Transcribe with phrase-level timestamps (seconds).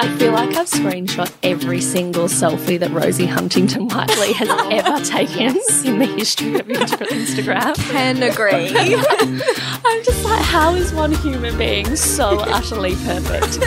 [0.00, 5.56] I feel like I've screenshot every single selfie that Rosie Huntington Whiteley has ever taken
[5.84, 7.74] in the history of Instagram.
[7.90, 8.68] Can agree.
[9.84, 13.58] I'm just like, how is one human being so utterly perfect?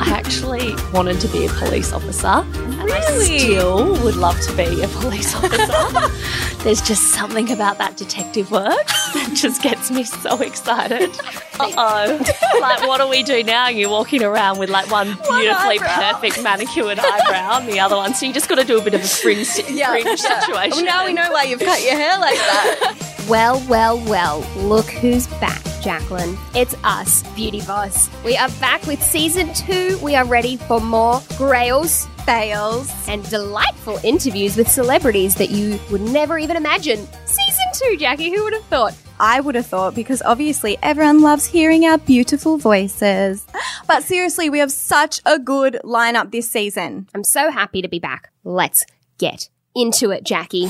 [0.00, 2.26] I actually wanted to be a police officer.
[2.26, 6.27] And I still would love to be a police officer.
[6.64, 11.10] There's just something about that detective work that just gets me so excited.
[11.60, 12.60] Uh oh.
[12.60, 13.66] like, what do we do now?
[13.66, 16.12] You're walking around with like one beautifully eyebrow.
[16.12, 18.14] perfect manicured eyebrow and the other one.
[18.14, 20.70] So you just got to do a bit of a fringe, fringe situation.
[20.70, 23.14] Well, now we know why you've cut your hair like that.
[23.28, 26.38] Well, well, well, look who's back, Jacqueline.
[26.54, 28.08] It's us, Beauty Boss.
[28.24, 29.98] We are back with season two.
[30.00, 36.02] We are ready for more grails, fails, and delightful interviews with celebrities that you would
[36.02, 36.98] never even imagine.
[37.24, 38.94] Season two, Jackie, who would have thought?
[39.18, 43.46] I would have thought because obviously everyone loves hearing our beautiful voices.
[43.86, 47.08] But seriously, we have such a good lineup this season.
[47.14, 48.30] I'm so happy to be back.
[48.44, 48.84] Let's
[49.16, 50.68] get into it, Jackie.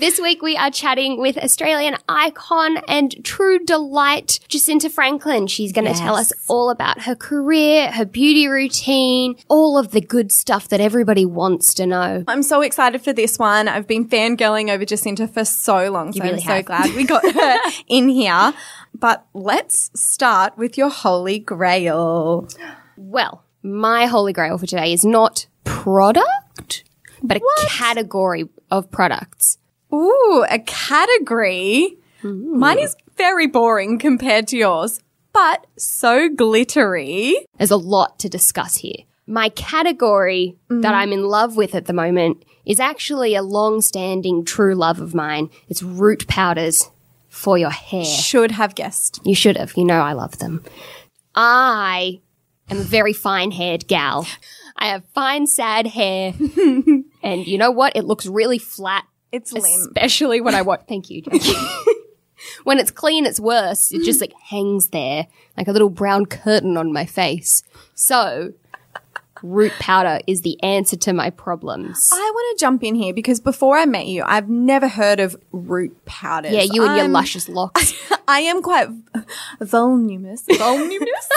[0.00, 5.46] This week we are chatting with Australian icon and true delight, Jesinta Franklin.
[5.46, 10.00] She's going to tell us all about her career, her beauty routine, all of the
[10.00, 12.24] good stuff that everybody wants to know.
[12.28, 13.68] I'm so excited for this one.
[13.68, 17.22] I've been fangirling over Jesinta for so long, so really I'm so glad we got
[17.22, 18.54] her in here.
[18.94, 22.48] But let's start with your holy grail.
[22.96, 26.84] Well, my holy grail for today is not product,
[27.22, 29.58] but a category of products.
[29.92, 31.96] Ooh, a category.
[32.22, 35.00] Mine is very boring compared to yours,
[35.32, 37.46] but so glittery.
[37.58, 39.04] There's a lot to discuss here.
[39.26, 40.94] My category that mm-hmm.
[40.94, 45.14] I'm in love with at the moment is actually a long standing true love of
[45.14, 45.50] mine.
[45.68, 46.90] It's root powders
[47.28, 48.04] for your hair.
[48.04, 49.20] Should have guessed.
[49.24, 49.76] You should have.
[49.76, 50.64] You know I love them.
[51.34, 52.20] I
[52.68, 54.26] am a very fine haired gal.
[54.76, 56.34] I have fine, sad hair.
[57.22, 57.96] and you know what?
[57.96, 59.06] It looks really flat.
[59.32, 59.92] It's limp.
[59.96, 60.82] Especially when I watch.
[60.88, 61.22] Thank you.
[61.22, 61.52] Jackie.
[62.64, 63.92] when it's clean, it's worse.
[63.92, 65.26] It just like hangs there
[65.56, 67.62] like a little brown curtain on my face.
[67.94, 68.52] So,
[69.42, 72.10] root powder is the answer to my problems.
[72.12, 75.36] I want to jump in here because before I met you, I've never heard of
[75.52, 76.48] root powder.
[76.48, 77.94] Yeah, you and your I'm- luscious locks.
[78.28, 78.88] I am quite
[79.60, 80.44] voluminous.
[80.56, 81.28] Voluminous?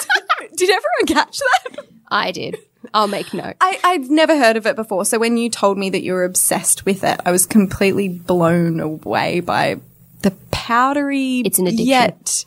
[0.56, 1.86] Did everyone catch that?
[2.10, 2.58] I did.
[2.94, 3.56] I'll make note.
[3.60, 5.06] I, I've never heard of it before.
[5.06, 8.80] So when you told me that you were obsessed with it, I was completely blown
[8.80, 9.78] away by
[10.22, 11.40] the powdery.
[11.40, 11.88] It's an addiction.
[11.88, 12.46] Yet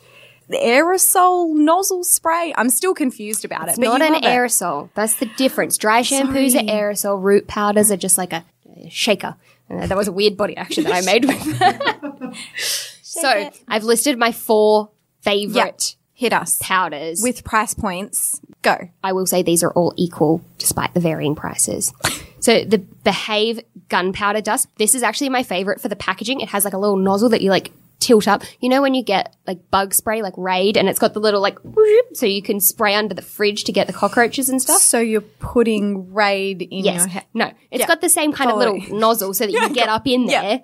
[0.49, 2.53] aerosol nozzle spray.
[2.55, 3.81] I'm still confused about It's it.
[3.81, 4.25] not an love it.
[4.25, 4.89] aerosol.
[4.95, 5.77] That's the difference.
[5.77, 7.21] Dry shampoos are aerosol.
[7.21, 8.45] Root powders are just like a,
[8.77, 9.35] a shaker.
[9.69, 12.37] Uh, that was a weird body action that I made with.
[13.01, 14.89] so I've listed my four
[15.21, 17.21] favorite Hit us powders.
[17.21, 18.41] with price points.
[18.63, 18.89] Go.
[19.03, 21.93] I will say these are all equal despite the varying prices.
[22.39, 24.69] So the Behave gunpowder dust.
[24.77, 26.39] This is actually my favorite for the packaging.
[26.39, 28.43] It has like a little nozzle that you like tilt up.
[28.61, 31.41] You know when you get like bug spray, like Raid, and it's got the little
[31.41, 34.79] like whoop, so you can spray under the fridge to get the cockroaches and stuff.
[34.81, 36.99] So you're putting Raid in Yes.
[37.01, 37.25] your head.
[37.33, 37.87] No, it's Yeah.
[37.87, 40.41] got the same kind of little nozzle so that you can get up in Yeah.
[40.43, 40.61] there.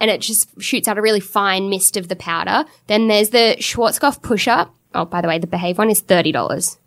[0.00, 2.64] And it just shoots out a really fine mist of the powder.
[2.86, 4.72] Then there's the Schwarzkopf push up.
[4.94, 6.78] Oh, by the way, the Behave one is $30.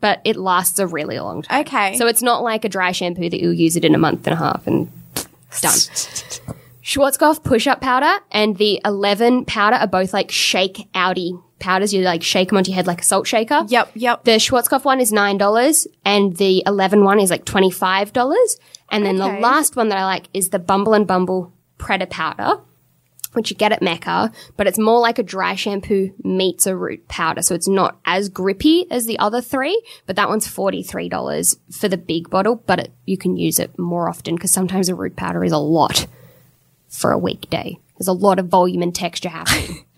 [0.00, 1.60] But it lasts a really long time.
[1.60, 1.96] Okay.
[1.96, 4.34] So it's not like a dry shampoo that you'll use it in a month and
[4.34, 4.90] a half and
[5.48, 6.54] it's done.
[6.82, 11.92] Schwarzkopf push up powder and the 11 powder are both like shake outy powders.
[11.94, 13.64] You like shake them onto your head like a salt shaker.
[13.68, 14.24] Yep, yep.
[14.24, 18.56] The Schwarzkopf one is nine dollars, and the eleven one is like twenty five dollars.
[18.90, 22.60] And then the last one that I like is the Bumble and Bumble Prêt-à-Powder,
[23.32, 27.06] which you get at Mecca, but it's more like a dry shampoo meets a root
[27.08, 29.80] powder, so it's not as grippy as the other three.
[30.06, 33.58] But that one's forty three dollars for the big bottle, but it, you can use
[33.58, 36.06] it more often because sometimes a root powder is a lot
[36.88, 37.78] for a weekday.
[37.98, 39.84] There's a lot of volume and texture happening.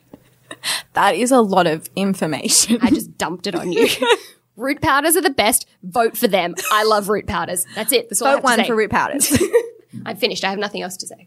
[0.93, 2.78] That is a lot of information.
[2.82, 3.88] I just dumped it on you.
[4.56, 5.67] root powders are the best.
[5.82, 6.55] Vote for them.
[6.70, 7.64] I love root powders.
[7.75, 8.08] That's it.
[8.08, 8.67] That's all I Vote have to one say.
[8.67, 9.43] for root powders.
[10.06, 10.44] I'm finished.
[10.44, 11.26] I have nothing else to say.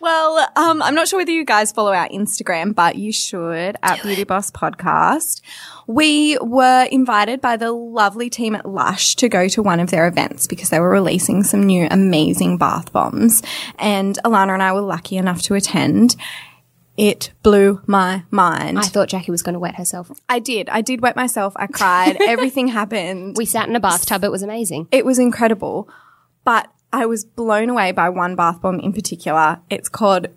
[0.00, 4.02] Well, um, I'm not sure whether you guys follow our Instagram, but you should at
[4.02, 5.40] Beauty Boss Podcast.
[5.86, 10.06] We were invited by the lovely team at Lush to go to one of their
[10.06, 13.42] events because they were releasing some new amazing bath bombs.
[13.78, 16.16] And Alana and I were lucky enough to attend.
[16.96, 18.78] It blew my mind.
[18.78, 20.10] I thought Jackie was going to wet herself.
[20.28, 20.68] I did.
[20.68, 21.52] I did wet myself.
[21.56, 22.16] I cried.
[22.20, 23.36] Everything happened.
[23.36, 24.24] We sat in a bathtub.
[24.24, 24.88] It was amazing.
[24.90, 25.88] It was incredible.
[26.44, 29.60] But I was blown away by one bath bomb in particular.
[29.70, 30.28] It's called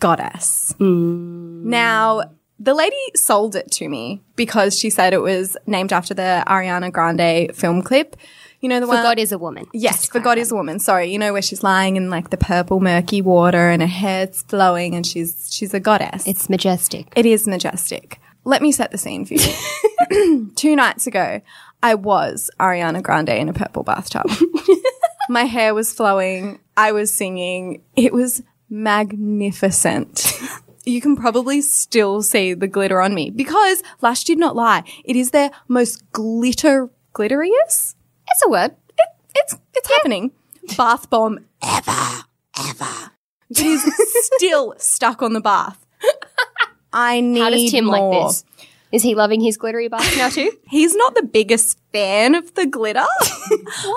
[0.00, 0.74] Goddess.
[0.78, 1.64] Mm.
[1.64, 2.22] Now,
[2.60, 6.92] The lady sold it to me because she said it was named after the Ariana
[6.92, 8.16] Grande film clip.
[8.60, 9.02] You know the For one.
[9.02, 9.66] God is a woman.
[9.74, 10.78] Yes, for God is a woman.
[10.78, 14.42] Sorry, you know where she's lying in like the purple murky water and her hair's
[14.42, 16.26] flowing and she's she's a goddess.
[16.26, 17.12] It's majestic.
[17.16, 18.20] It is majestic.
[18.44, 20.50] Let me set the scene for you.
[20.56, 21.40] Two nights ago,
[21.82, 24.30] I was Ariana Grande in a purple bathtub.
[25.28, 26.60] My hair was flowing.
[26.76, 27.82] I was singing.
[27.96, 30.32] It was magnificent.
[30.86, 34.84] You can probably still see the glitter on me because Lush did not lie.
[35.04, 37.94] It is their most glitter glitteriest.
[38.28, 38.72] It's a word.
[38.98, 40.32] It, it's it's happening.
[40.76, 42.24] Bath bomb ever
[42.68, 43.10] ever.
[43.48, 43.82] It is
[44.36, 45.86] still stuck on the bath.
[46.92, 48.12] I need How does Tim more.
[48.12, 48.44] like this?
[48.92, 50.52] Is he loving his glittery bath now too?
[50.68, 53.04] He's not the biggest fan of the glitter,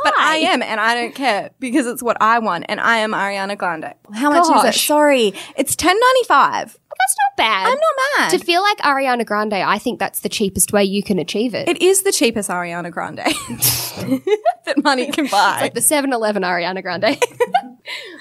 [0.03, 3.11] but I am, and I don't care because it's what I want, and I am
[3.11, 3.93] Ariana Grande.
[4.13, 4.53] How much is it?
[4.53, 4.87] Gosh.
[4.87, 6.77] Sorry, it's ten ninety five.
[6.99, 7.67] That's not bad.
[7.67, 8.39] I'm not mad.
[8.39, 11.67] To feel like Ariana Grande, I think that's the cheapest way you can achieve it.
[11.67, 13.17] It is the cheapest Ariana Grande
[14.65, 15.59] that money can buy.
[15.61, 17.05] like the 7-Eleven Ariana Grande.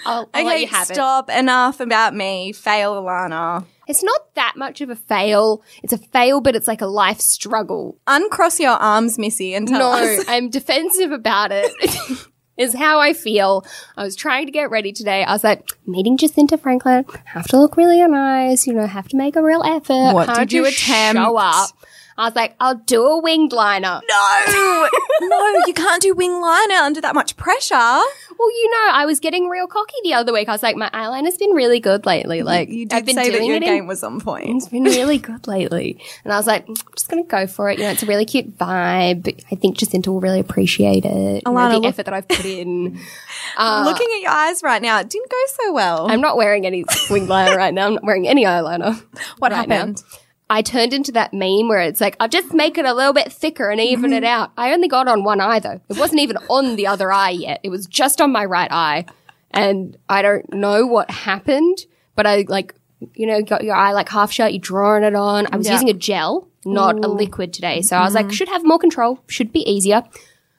[0.04, 0.94] I'll, I'll let okay, you have it.
[0.94, 1.30] stop.
[1.30, 2.52] Enough about me.
[2.52, 3.64] Fail, Alana.
[3.88, 5.62] It's not that much of a fail.
[5.82, 7.98] It's a fail, but it's like a life struggle.
[8.06, 10.24] Uncross your arms, Missy, and tell No, us.
[10.28, 11.70] I'm defensive about it.
[12.56, 13.66] is how I feel.
[13.96, 15.22] I was trying to get ready today.
[15.24, 19.16] I was like, meeting Jesinta Franklin, have to look really nice, you know, have to
[19.16, 20.14] make a real effort.
[20.14, 21.20] What Can't did you attempt?
[21.20, 21.70] Show up.
[22.18, 24.00] I was like, I'll do a winged liner.
[24.08, 24.88] No,
[25.20, 27.74] no, you can't do wing liner under that much pressure.
[27.74, 30.48] Well, you know, I was getting real cocky the other week.
[30.48, 32.42] I was like, my eyeliner's been really good lately.
[32.42, 34.48] Like, You I've been say that doing your it in game was on point.
[34.56, 36.00] It's been really good lately.
[36.24, 37.78] And I was like, I'm just going to go for it.
[37.78, 39.42] You know, it's a really cute vibe.
[39.52, 41.42] I think Jesinta will really appreciate it.
[41.46, 42.94] You know, Alana, the look- effort that I've put in.
[43.58, 46.10] Looking at your eyes right now, it didn't go so well.
[46.10, 47.86] I'm not wearing any wing liner right now.
[47.86, 49.02] I'm not wearing any eyeliner.
[49.38, 49.94] what right now.
[50.48, 53.32] I turned into that meme where it's like, I'll just make it a little bit
[53.32, 54.42] thicker and even it mm-hmm.
[54.42, 54.52] out.
[54.56, 55.80] I only got on one eye though.
[55.88, 57.60] It wasn't even on the other eye yet.
[57.64, 59.06] It was just on my right eye.
[59.50, 61.78] And I don't know what happened,
[62.14, 62.74] but I like,
[63.14, 65.46] you know, got your eye like half shut, you're drawing it on.
[65.52, 65.74] I was Yeah.
[65.74, 67.82] using a gel, not a liquid today.
[67.82, 68.34] So I was like, mm-hmm.
[68.34, 70.04] should have more control, should be easier.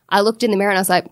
[0.10, 1.06] I looked in the mirror and I was like,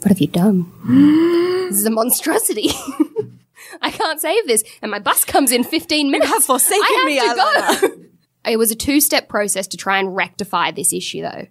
[0.00, 0.72] what have you done?
[1.68, 2.70] this is a monstrosity.
[3.82, 4.64] I can't save this.
[4.82, 6.30] And my bus comes in 15 minutes.
[6.32, 8.04] have forsaken I have me, to go.
[8.46, 11.46] It was a two step process to try and rectify this issue though.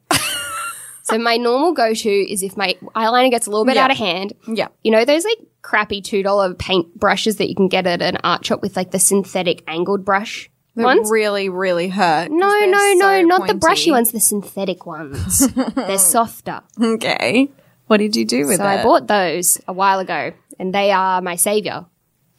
[1.04, 3.84] so my normal go to is if my eyeliner gets a little bit Yeah.
[3.84, 4.34] out of hand.
[4.48, 4.70] Yeah.
[4.84, 8.46] You know those like crappy $2 paint brushes that you can get at an art
[8.46, 11.12] shop with like the synthetic angled brush ones?
[11.12, 12.32] really, really hurt.
[12.32, 15.48] No, no, no, so not the brushy ones, the synthetic ones.
[15.76, 16.62] They're softer.
[16.82, 17.50] Okay.
[17.88, 18.68] What did you do with So it?
[18.68, 21.86] I bought those a while ago, and they are my savior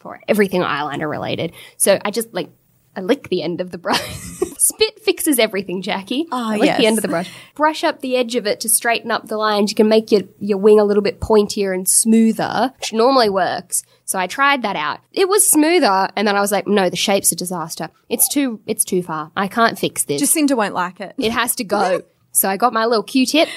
[0.09, 1.53] for everything eyeliner related.
[1.77, 2.51] So I just like
[2.97, 4.01] I lick the end of the brush.
[4.59, 6.27] Spit fixes everything, Jackie.
[6.33, 6.79] Ah, I lick yes.
[6.79, 7.31] the end of the brush.
[7.55, 9.71] Brush up the edge of it to straighten up the lines.
[9.71, 13.83] You can make your your wing a little bit pointier and smoother, which normally works.
[14.05, 15.01] So I tried that out.
[15.13, 17.91] It was smoother, and then I was like, no, the shape's a disaster.
[18.09, 19.31] It's too it's too far.
[19.37, 20.23] I can't fix this.
[20.23, 21.15] Jesinta won't like it.
[21.19, 22.03] It has to go.
[22.33, 23.49] so I got my little Q-tip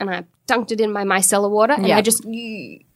[0.00, 1.96] and I dunked it in my micellar water and Yeah.
[1.96, 2.24] I just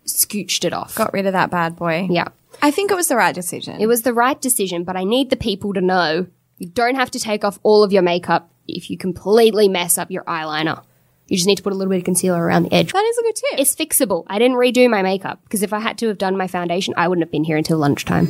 [0.06, 0.94] scooched it off.
[0.94, 2.08] Got rid of that bad boy.
[2.10, 2.28] yeah.
[2.62, 3.80] I think it was the right decision.
[3.80, 6.26] It was the right decision, but I need the people to know
[6.58, 10.10] you don't have to take off all of your makeup if you completely mess up
[10.10, 10.82] your eyeliner.
[11.26, 12.92] You just need to put a little bit of concealer around the edge.
[12.92, 13.58] that is a good tip.
[13.61, 14.25] It's fixable.
[14.28, 17.08] I didn't redo my makeup because if I had to have done my foundation, I
[17.08, 18.28] wouldn't have been here until lunchtime.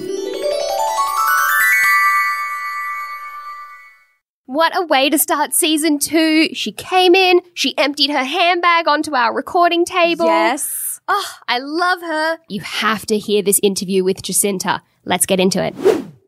[4.47, 6.51] What a way to start season two.
[6.55, 10.27] She came in, she emptied her handbag onto our recording table.
[10.27, 10.84] yes.
[11.07, 12.39] Oh, I love her.
[12.49, 14.81] You have to hear this interview with Jesinta.
[15.05, 15.75] Let's get into it.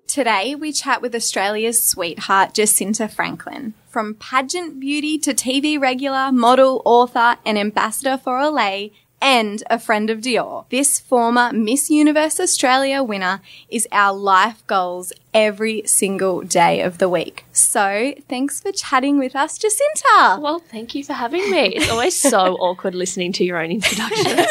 [0.06, 3.74] Today we chat with Australia's sweetheart, Jesinta Franklin.
[3.88, 10.10] From pageant beauty to TV regular, model, author, and ambassador for Olay, and a friend
[10.10, 10.68] of Dior.
[10.70, 17.08] This former Miss Universe Australia winner is our life goals every single day of the
[17.08, 17.44] week.
[17.52, 20.40] So thanks for chatting with us, Jesinta.
[20.40, 21.74] Well, thank you for having me.
[21.76, 24.46] It's always so awkward listening to your own introductions.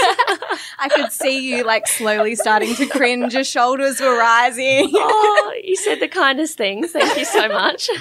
[0.80, 3.34] I could see you like slowly starting to cringe.
[3.34, 4.92] Your shoulders were rising.
[4.94, 6.92] oh, you said the kindest things.
[6.92, 7.90] Thank you so much.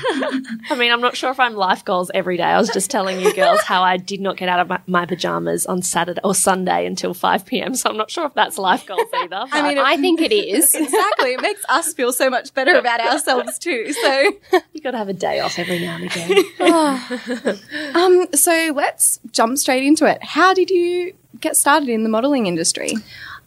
[0.70, 2.44] I mean, I'm not sure if I'm life goals every day.
[2.44, 5.06] I was just telling you girls how I did not get out of my, my
[5.06, 7.74] pajamas on Saturday or Sunday until 5 p.m.
[7.74, 9.44] So I'm not sure if that's life goals either.
[9.52, 10.74] I mean, I think it is.
[10.74, 11.34] exactly.
[11.34, 13.92] It makes us feel so much better about ourselves too.
[13.92, 14.32] So,
[14.72, 17.54] you got to have a day off every now and again.
[17.94, 20.22] um, so let's jump straight into it.
[20.22, 22.94] How did you get started in the modeling industry?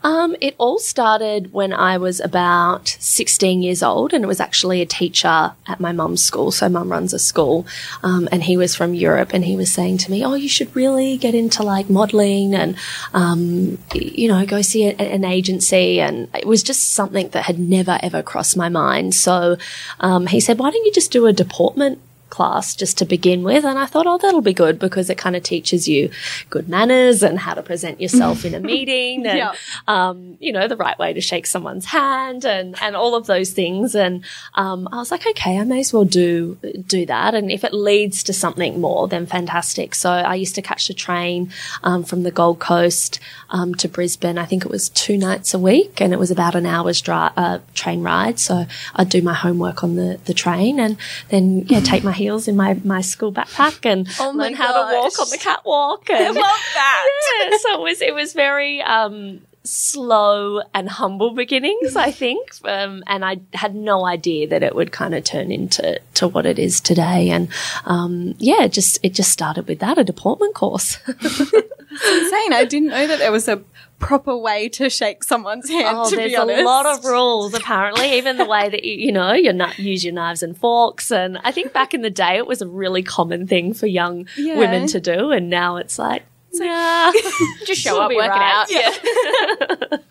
[0.04, 4.82] Um, it all started when I was about 16 years old, and it was actually
[4.82, 6.51] a teacher at my mum's school.
[6.51, 7.66] So, mum runs a school,
[8.04, 10.74] um, and he was from Europe, and he was saying to me, Oh, you should
[10.75, 12.77] really get into like modeling and,
[13.13, 16.00] um, you know, go see a, an agency.
[16.00, 19.16] And it was just something that had never ever crossed my mind.
[19.16, 19.58] So,
[20.00, 22.00] um, he said, Why don't you just do a deportment
[22.30, 23.64] class just to begin with.
[23.66, 26.10] And I thought, oh, that'll be good because it kind of teaches you
[26.50, 29.54] good manners and how to present yourself in a meeting and, Yeah.
[29.88, 33.52] um, you know, the right way to shake someone's hand and, and all of those
[33.52, 33.96] things.
[33.96, 34.24] And,
[34.56, 36.58] um, I was like, okay, I may as well do,
[36.88, 37.34] do that.
[37.36, 39.96] And if it leads to something more, then fantastic.
[39.96, 41.52] So I used to catch the train,
[41.84, 43.20] um, from the Gold Coast,
[43.50, 44.38] um, to Brisbane.
[44.38, 47.16] I think it was two nights a week and it was about an hour's dri-
[47.38, 48.40] uh, train ride.
[48.40, 48.66] So
[48.96, 50.98] I'd do my homework on the, the train and
[51.30, 54.74] then, yeah, take my heels in my, my school backpack and Oh my learn how
[54.74, 56.10] to walk on the catwalk.
[56.10, 57.10] And, Love that.
[57.50, 63.04] yeah, so it was it was very um, slow and humble beginnings, I think, um,
[63.08, 66.58] and I had no idea that it would kind of turn into to what it
[66.60, 67.30] is today.
[67.30, 67.50] And
[67.86, 70.98] um, yeah, it just it just started with that a deportment course.
[71.08, 72.54] Insane.
[72.54, 73.62] I didn't know that there was a
[74.00, 75.98] proper way to shake someone's hand.
[76.00, 78.13] Oh, to there's a lot of rules apparently.
[78.18, 81.38] Even the way that you, you know you not use your knives and forks, and
[81.44, 84.58] I think back in the day it was a really common thing for young Yeah.
[84.58, 86.24] women to do, and now it's like.
[86.60, 87.12] Nah,
[87.66, 88.68] Just show up, be work it out.
[88.70, 89.98] Yeah.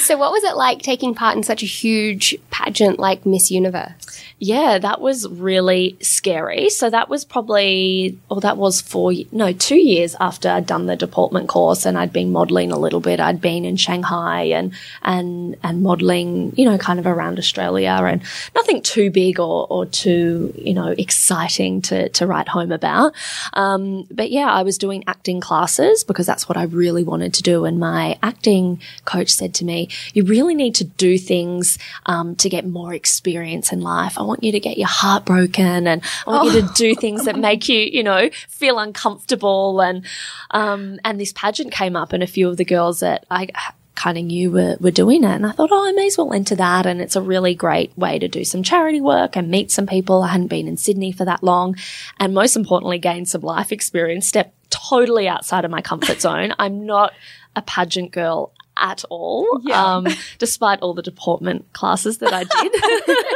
[0.00, 4.20] So, what was it like taking part in such a huge pageant like Miss Universe?
[4.42, 6.70] Yeah, that was really scary.
[6.70, 10.96] So that was probably, or that was four, no, two years after I'd done the
[10.96, 13.20] deportment course and I'd been modeling a little bit.
[13.20, 14.72] I'd been in Shanghai and,
[15.02, 18.22] and, and modeling, you know, kind of around Australia and
[18.54, 23.12] nothing too big or, or too, you know, exciting to, to write home about.
[23.52, 27.42] Um, but yeah, I was doing acting classes because that's what I really wanted to
[27.42, 27.66] do.
[27.66, 31.76] And my acting coach said to me, you really need to do things,
[32.06, 34.18] um, to get more experience in life.
[34.18, 37.26] I want you to get your heart broken and I want you to do things
[37.26, 39.82] that make you, you know, feel uncomfortable.
[39.82, 40.06] And,
[40.50, 43.48] um, and this pageant came up and a few of the girls that I,
[43.96, 45.30] kind of knew were, were doing it.
[45.30, 46.86] And I thought, oh, I may as well enter that.
[46.86, 50.22] And it's a really great way to do some charity work and meet some people.
[50.22, 51.76] I hadn't been in Sydney for that long.
[52.18, 56.54] And most importantly, gain some life experience, step totally outside of my comfort zone.
[56.58, 57.12] I'm not
[57.56, 59.46] a pageant girl at all.
[59.72, 60.06] Um,
[60.38, 62.72] despite all the deportment classes that I did.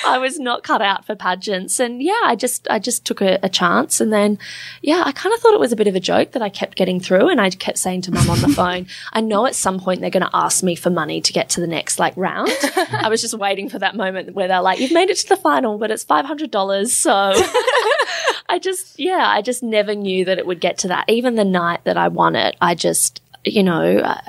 [0.06, 1.80] I was not cut out for pageants.
[1.80, 4.00] And yeah, I just, I just took a, a chance.
[4.00, 4.38] And then,
[4.80, 6.76] yeah, I kind of thought it was a bit of a joke that I kept
[6.76, 7.28] getting through.
[7.28, 10.10] And I kept saying to mum on the phone, I know at some point they're
[10.10, 12.50] going to ask me for money to get to the next like round.
[12.92, 15.36] I was just waiting for that moment where they're like, you've made it to the
[15.36, 16.88] final, but it's $500.
[16.88, 17.32] So
[18.48, 21.04] I just, yeah, I just never knew that it would get to that.
[21.08, 24.20] Even the night that I won it, I just, you know, uh,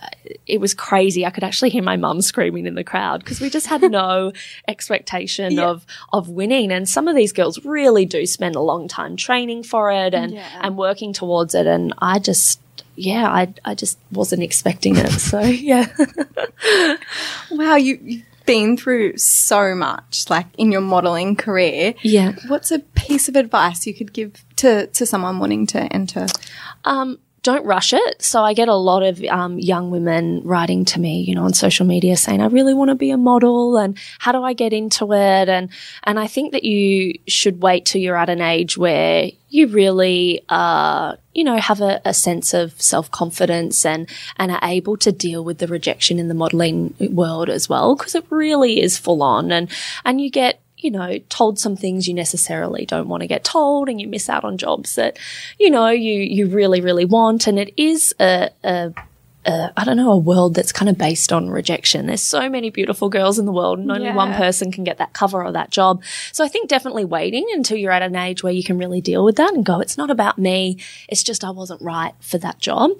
[0.46, 1.26] it was crazy.
[1.26, 4.32] I could actually hear my mum screaming in the crowd because we just had no
[4.68, 6.72] expectation of of winning.
[6.72, 10.34] And some of these girls really do spend a long time training for it and
[10.62, 11.66] and working towards it.
[11.66, 12.60] And I just,
[12.96, 15.12] yeah, I I just wasn't expecting it.
[15.12, 15.88] So yeah.
[17.52, 21.94] Wow, you, you've been through so much, like in your modeling career.
[22.02, 22.34] Yeah.
[22.48, 26.26] What's a piece of advice you could give to, to someone wanting to enter?
[26.84, 27.20] Um,
[27.52, 28.22] don't rush it.
[28.22, 31.54] So I get a lot of um, young women writing to me, you know, on
[31.54, 34.72] social media saying, "I really want to be a model, and how do I get
[34.74, 35.70] into it?" And
[36.04, 40.42] and I think that you should wait till you're at an age where you really,
[40.50, 45.12] uh, you know, have a, a sense of self confidence and and are able to
[45.12, 49.24] deal with the rejection in the modeling world as well, because it really is full
[49.24, 49.70] on, and
[50.06, 53.90] and you get you know, told some things you necessarily don't want to get told
[53.90, 55.20] and you miss out on jobs that,
[55.60, 57.48] you know, you, you really, really want.
[57.48, 58.94] And it is a, a,
[59.46, 62.06] a I don't know, a world that's kind of based on rejection.
[62.06, 65.14] There's so many beautiful girls in the world and only one person can get that
[65.14, 66.04] cover or that job.
[66.32, 69.26] So I think definitely waiting until you're at an age where you can really deal
[69.26, 70.78] with that and go, it's not about me.
[71.10, 72.92] It's just I wasn't right for that job.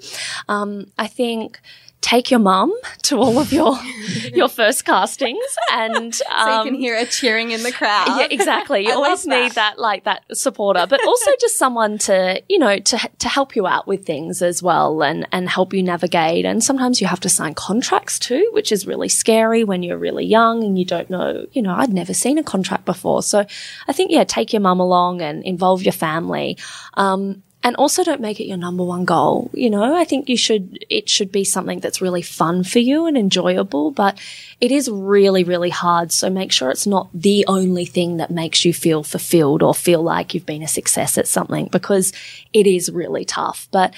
[0.48, 1.60] Um, I think
[2.00, 3.78] take your mum to all of your
[4.32, 8.06] your first castings and So um, you can hear her cheering in the crowd.
[8.18, 8.86] yeah, exactly.
[8.86, 12.78] You always love need that like that supporter, but also just someone to, you know,
[12.78, 16.44] to to help you out with things as well and and help you navigate.
[16.44, 20.24] And sometimes you have to sign contracts too, which is really scary when you're really
[20.24, 23.22] young and you don't know, you know, I'd never seen a contract before.
[23.22, 23.44] So
[23.88, 26.56] I think yeah, take your mum along and involve your family.
[26.94, 29.50] Um and also don't make it your number one goal.
[29.52, 33.06] You know, I think you should, it should be something that's really fun for you
[33.06, 34.18] and enjoyable, but
[34.60, 36.10] it is really, really hard.
[36.10, 40.02] So make sure it's not the only thing that makes you feel fulfilled or feel
[40.02, 42.12] like you've been a success at something because
[42.54, 43.68] it is really tough.
[43.70, 43.92] But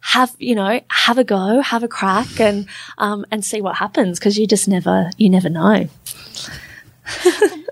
[0.00, 4.20] have, you know, have a go, have a crack and, um, and see what happens
[4.20, 5.88] because you just never, you never know.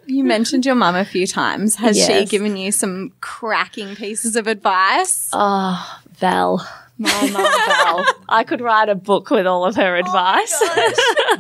[0.07, 1.76] You mentioned your mum a few times.
[1.76, 5.28] Has she given you some cracking pieces of advice?
[5.33, 6.66] Oh, Val.
[6.99, 8.07] My mum, Val.
[8.28, 10.62] I could write a book with all of her advice.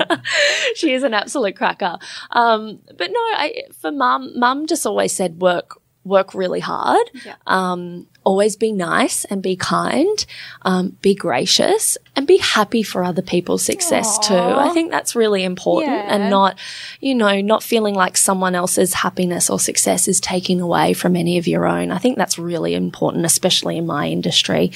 [0.74, 1.96] she is an absolute cracker.
[2.30, 7.10] Um, but no, I, for mum, mum just always said work, work really hard.
[7.46, 10.24] Um, always be nice and be kind,
[10.62, 14.34] um, be gracious and be happy for other people's success too.
[14.34, 16.14] I think that's really important Yeah.
[16.14, 16.58] and not,
[17.00, 21.38] you know, not feeling like someone else's happiness or success is taking away from any
[21.38, 21.90] of your own.
[21.92, 24.72] I think that's really important, especially in my industry.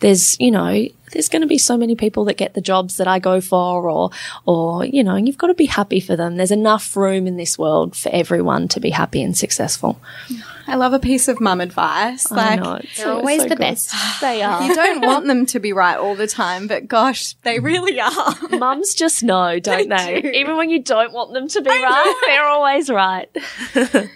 [0.00, 3.08] There's, you know, there's going to be so many people that get the jobs that
[3.08, 4.10] I go for or,
[4.44, 6.36] or, you know, and you've got to be happy for them.
[6.36, 9.98] There's enough room in this world for everyone to be happy and successful.
[10.66, 12.32] I love a piece of mum advice.
[12.32, 12.74] I Like, know.
[12.76, 13.58] It's They're so- always so the good.
[13.58, 13.94] best.
[14.20, 14.62] They are.
[14.66, 18.52] you don't want them to be right all the time, but gosh, they really mm.
[18.52, 18.58] are.
[18.58, 20.20] Mums just know, don't they?
[20.22, 20.28] do.
[20.28, 23.28] Even when you don't want them to be right, they're always right.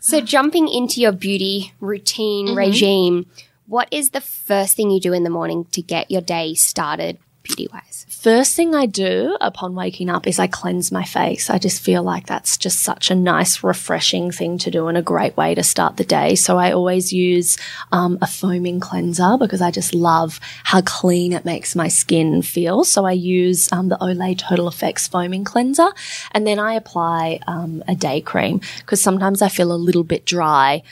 [0.00, 2.56] So, jumping into your beauty routine mm-hmm.
[2.56, 3.26] regime,
[3.68, 7.18] what is the first thing you do in the morning to get your day started
[7.42, 8.06] beauty wise?
[8.08, 11.50] First thing I do upon waking up is I cleanse my face.
[11.50, 15.02] I just feel like that's just such a nice, refreshing thing to do and a
[15.02, 16.34] great way to start the day.
[16.34, 17.58] So I always use
[17.92, 22.84] um, a foaming cleanser because I just love how clean it makes my skin feel.
[22.84, 25.88] So I use um, the Olay Total Effects foaming cleanser
[26.32, 30.24] and then I apply um, a day cream because sometimes I feel a little bit
[30.24, 30.82] dry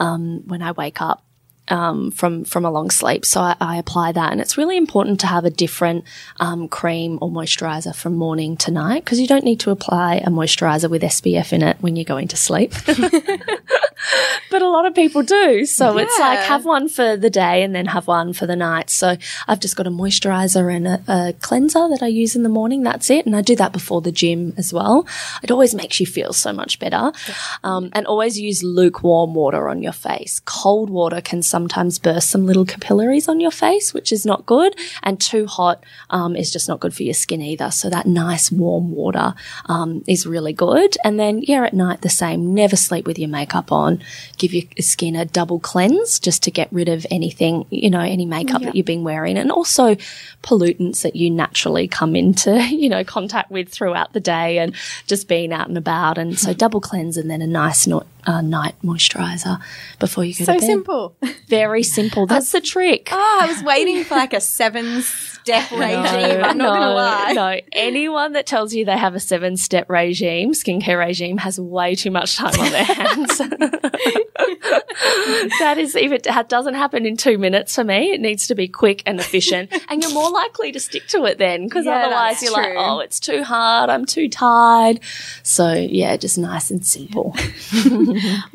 [0.00, 1.22] um, when I wake up
[1.68, 3.24] um, from from a long sleep.
[3.24, 6.04] So I, I apply that, and it's really important to have a different
[6.40, 10.28] um, cream or moisturizer from morning to night because you don't need to apply a
[10.28, 12.72] moisturizer with SPF in it when you're going to sleep.
[14.50, 15.64] but a lot of people do.
[15.64, 18.90] So it's like have one for the day and then have one for the night.
[18.90, 19.16] So
[19.48, 22.82] I've just got a moisturizer and a, a cleanser that I use in the morning.
[22.82, 23.26] That's it.
[23.26, 25.06] And I do that before the gym as well.
[25.42, 27.12] It always makes you feel so much better.
[27.62, 30.40] Um, and always use lukewarm water on your face.
[30.44, 34.74] Cold water can sometimes burst some little capillaries on your face, which is not good.
[35.04, 37.70] And too hot um, is just not good for your skin either.
[37.70, 39.34] So that nice warm water
[39.66, 40.96] um, is really good.
[41.04, 42.54] And then, yeah, at night the same.
[42.54, 44.02] Never sleep with your makeup on.
[44.36, 48.26] Give your skin a double cleanse just to get rid of anything, you know, any
[48.26, 49.94] makeup that you've been wearing, and also
[50.42, 54.74] pollutants that you naturally come into, you know, contact with throughout the day and
[55.06, 56.18] just being out and about.
[56.18, 59.60] And so double cleanse and then a nice no- uh, night moisturizer
[59.98, 60.60] before you go so to bed.
[60.60, 61.16] So simple.
[61.48, 62.26] Very simple.
[62.26, 63.08] That's the trick.
[63.12, 65.02] Oh, I was waiting for like a seven
[65.44, 66.42] step regime.
[66.42, 67.32] I'm not no, going to lie.
[67.34, 71.94] No, anyone that tells you they have a seven step regime, skincare regime, has way
[71.94, 73.38] too much time on their hands.
[75.58, 78.68] that is, if it doesn't happen in two minutes for me, it needs to be
[78.68, 79.70] quick and efficient.
[79.90, 83.00] and you're more likely to stick to it then because Yeah, otherwise you're like, oh,
[83.00, 83.90] it's too hard.
[83.90, 85.00] I'm too tired.
[85.42, 87.36] So, yeah, just nice and simple.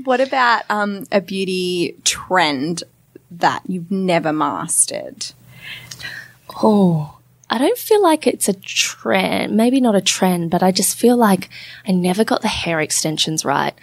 [0.04, 2.84] What about um, a beauty trend
[3.32, 5.28] that you've never mastered?
[6.62, 7.18] Oh,
[7.50, 9.56] I don't feel like it's a trend.
[9.56, 11.50] Maybe not a trend, but I just feel like
[11.88, 13.74] I never got the hair extensions right.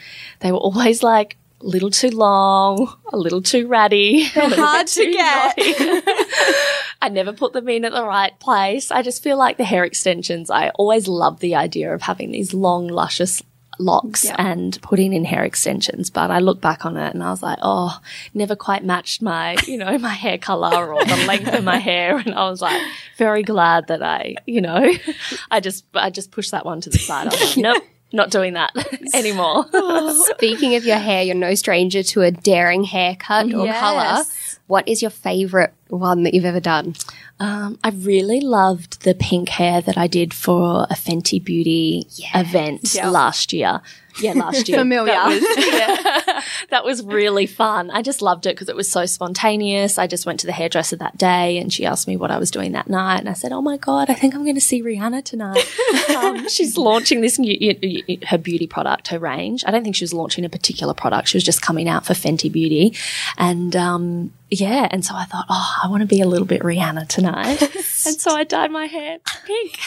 [0.41, 4.29] They were always like a little too long, a little too ratty.
[4.35, 5.55] They're hard to get.
[7.03, 8.91] I never put them in at the right place.
[8.91, 12.55] I just feel like the hair extensions, I always loved the idea of having these
[12.55, 13.43] long, luscious
[13.79, 16.11] locks and putting in hair extensions.
[16.11, 17.99] But I look back on it and I was like, oh,
[18.35, 22.17] never quite matched my, you know, my hair color or the length of my hair.
[22.19, 22.81] And I was like,
[23.17, 24.93] very glad that I, you know,
[25.51, 27.29] I just, I just pushed that one to the side.
[27.29, 27.83] I was like, nope.
[28.13, 28.71] Not doing that
[29.15, 29.67] anymore.
[29.75, 33.81] Oh, speaking of your hair, you're no stranger to a daring haircut or Yes.
[33.81, 34.25] color.
[34.69, 36.95] What is your favorite one that you've ever done?
[37.39, 42.95] Um, I really loved the pink hair that I did for a Fenty Beauty event
[43.11, 43.83] last year.
[44.21, 44.79] Yeah, last year.
[44.79, 45.13] Familiar.
[45.13, 47.91] That was, yeah, that was really fun.
[47.91, 49.99] I just loved it because it was so spontaneous.
[49.99, 52.51] I just went to the hairdresser that day and she asked me what I was
[52.51, 53.21] doing that night.
[53.21, 55.67] And I said, Oh my God, I think I'm going to see Rihanna tonight.
[56.17, 59.65] um, she's launching this new, her beauty product, her range.
[59.67, 61.29] I don't think she was launching a particular product.
[61.29, 62.97] She was just coming out for Fenty Beauty.
[63.37, 66.63] And, um, yeah, and so I thought, oh, I want to be a little bit
[66.63, 67.61] Rihanna tonight.
[68.07, 69.79] and so I dyed my hair pink.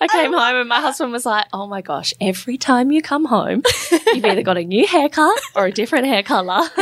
[0.00, 3.24] I came home and my husband was like, oh my gosh, every time you come
[3.24, 3.33] home,
[4.14, 6.60] you've either got a new haircut or a different hair color.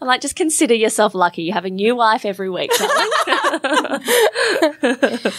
[0.00, 1.42] I'm like, just consider yourself lucky.
[1.42, 2.70] You have a new wife every week.
[2.76, 4.02] darling."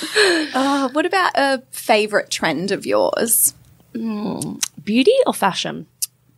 [0.56, 3.54] Uh, what about a favorite trend of yours?
[3.94, 5.88] Beauty or fashion?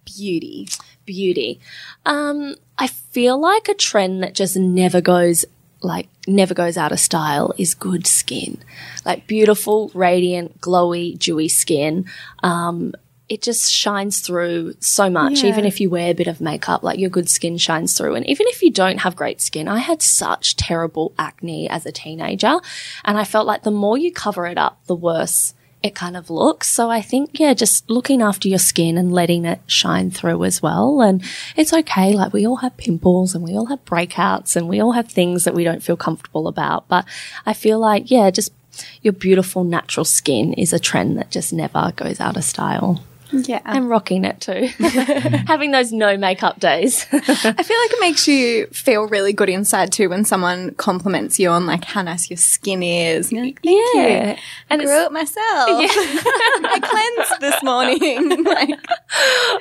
[0.06, 0.68] Beauty.
[1.06, 1.60] Beauty.
[2.06, 5.46] Um, I feel like a trend that just never goes
[5.82, 8.58] like never goes out of style is good skin.
[9.06, 12.06] Like beautiful, radiant, glowy, dewy skin.
[12.44, 12.94] Um,
[13.28, 15.42] it just shines through so much.
[15.42, 15.50] Yeah.
[15.50, 18.16] Even if you wear a bit of makeup, like your good skin shines through.
[18.16, 21.92] And even if you don't have great skin, I had such terrible acne as a
[21.92, 22.60] teenager.
[23.04, 26.32] And I felt like the more you cover it up, the worse it kind of
[26.32, 26.68] looks.
[26.68, 30.62] So I think, yeah, just looking after your skin and letting it shine through as
[30.62, 31.02] well.
[31.02, 31.24] And
[31.56, 32.14] it's okay.
[32.14, 35.44] Like we all have pimples and we all have breakouts and we all have things
[35.44, 36.88] that we don't feel comfortable about.
[36.88, 37.06] But
[37.46, 38.52] I feel like, yeah, just
[39.02, 43.04] your beautiful natural skin is a trend that just never goes out of style.
[43.44, 43.62] Yeah.
[43.66, 44.68] I'm rocking it too.
[45.48, 47.06] Having those no makeup days.
[47.12, 51.50] I feel like it makes you feel really good inside too when someone compliments you
[51.50, 53.30] on like how nice your skin is.
[53.32, 54.32] And you're like, Thank Yeah.
[54.34, 54.38] you.
[54.70, 55.36] And I grew it myself.
[55.70, 58.44] I cleansed this morning.
[58.44, 58.70] like,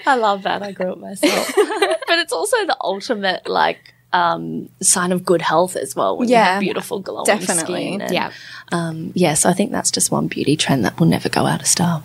[0.07, 0.63] I love that.
[0.63, 1.53] I grew it myself.
[1.55, 6.35] but it's also the ultimate like um, sign of good health as well when you
[6.35, 6.55] Yeah.
[6.55, 7.87] have beautiful glowing Definitely.
[7.89, 8.01] skin.
[8.03, 8.31] And, Yeah.
[8.71, 11.61] Um, yeah, so I think that's just one beauty trend that will never go out
[11.61, 12.05] of style.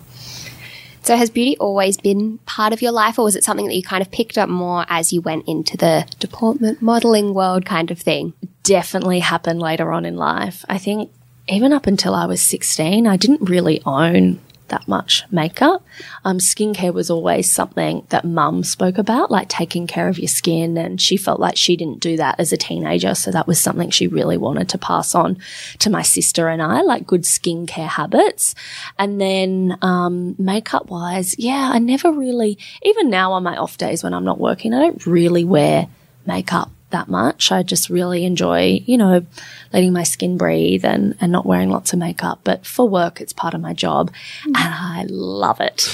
[1.04, 3.84] So has beauty always been part of your life, or was it something that you
[3.84, 8.00] kind of picked up more as you went into the deportment modeling world kind of
[8.00, 8.34] thing?
[8.70, 10.64] definitely happened later on in life.
[10.70, 11.12] I think
[11.48, 15.84] even up until I was 16, I didn't really own that much makeup.
[16.26, 20.78] Um, skincare was always something that mum spoke about, like taking care of your skin.
[20.78, 23.16] And she felt like she didn't do that as a teenager.
[23.16, 25.38] So that was something she really wanted to pass on
[25.80, 28.56] to my sister and I, like good skincare habits.
[28.98, 34.04] And then, um, makeup wise, yeah, I never really, even now on my off days
[34.04, 35.88] when I'm not working, I don't really wear
[36.26, 37.52] makeup that much.
[37.52, 39.26] I just really enjoy, you know,
[39.74, 42.42] letting my skin breathe and, and not wearing lots of makeup.
[42.44, 44.12] But for work, it's part of my job
[44.46, 45.88] and I love it.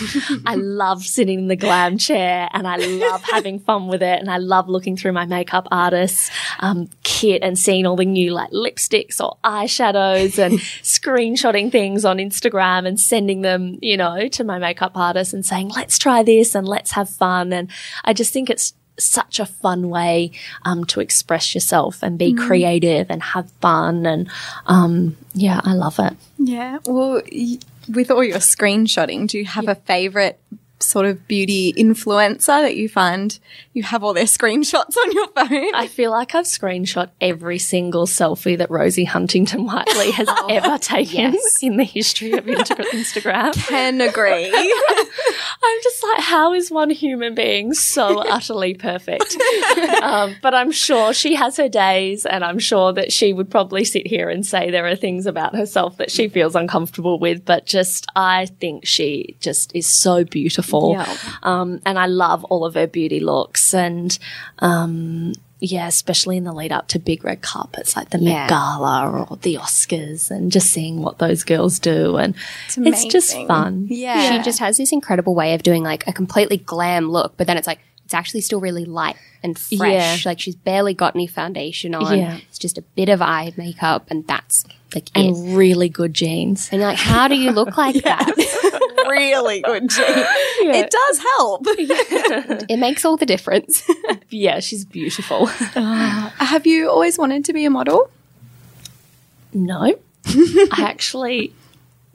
[0.45, 4.19] I love sitting in the glam chair and I love having fun with it.
[4.19, 8.31] And I love looking through my makeup artist's um, kit and seeing all the new
[8.31, 14.43] like lipsticks or eyeshadows and screenshotting things on Instagram and sending them, you know, to
[14.43, 17.51] my makeup artist and saying, let's try this and let's have fun.
[17.51, 17.69] And
[18.03, 20.31] I just think it's such a fun way
[20.63, 24.29] um, to express yourself and be creative and have fun and
[24.67, 26.13] um, yeah i love it.
[26.37, 26.79] Yeah.
[26.85, 27.57] Well, y-
[27.89, 30.39] with all your screenshotting, do you have a favorite
[30.79, 33.39] sort of beauty influencer that you find
[33.71, 35.73] you have all their screenshots on your phone?
[35.73, 41.33] i feel like i've screenshot every single selfie that rosie huntington whiteley has ever taken
[41.33, 41.63] yes.
[41.63, 44.51] in the history of instagram Can agree.
[45.63, 49.37] i'm just like how is one human being so utterly perfect
[50.01, 53.85] um, but i'm sure she has her days and i'm sure that she would probably
[53.85, 57.65] sit here and say there are things about herself that she feels uncomfortable with but
[57.65, 61.17] just i think she just is so beautiful Yeah.
[61.43, 64.17] um, and i love all of her beauty looks and
[64.59, 68.41] um, yeah, especially in the lead up to big red carpets like the Yeah.
[68.41, 72.35] Met Gala or the Oscars, and just seeing what those girls do, and
[72.77, 73.87] it's, just fun.
[73.89, 74.31] Yeah.
[74.37, 77.57] She just has this incredible way of doing like a completely glam look, but then
[77.57, 80.25] it's like it's actually still really light and fresh.
[80.25, 80.29] Yeah.
[80.29, 82.17] Like she's barely got any foundation on.
[82.17, 82.37] Yeah.
[82.49, 85.55] It's just a bit of eye makeup, and that's like it.
[85.55, 86.69] really good jeans.
[86.71, 88.91] And you're like, how do you look like that?
[89.09, 89.89] really good.
[89.89, 90.05] Jean.
[90.07, 91.65] It does help.
[92.69, 93.83] It makes all the difference.
[94.29, 95.45] Yeah, she's beautiful.
[95.45, 98.09] have you always wanted to be a model?
[99.53, 99.95] no,
[100.27, 101.53] I actually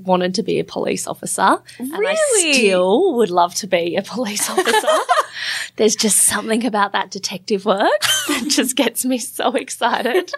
[0.04, 4.48] wanted to be a police officer, and I still would love to be a police
[4.48, 4.88] officer.
[5.76, 10.32] There's just something about that detective work that just gets me so excited.